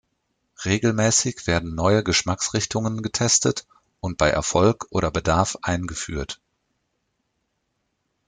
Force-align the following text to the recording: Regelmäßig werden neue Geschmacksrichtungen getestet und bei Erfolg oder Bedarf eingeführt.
Regelmäßig 0.65 1.45
werden 1.45 1.75
neue 1.75 2.03
Geschmacksrichtungen 2.03 3.03
getestet 3.03 3.67
und 3.99 4.17
bei 4.17 4.31
Erfolg 4.31 4.87
oder 4.89 5.11
Bedarf 5.11 5.57
eingeführt. 5.61 6.41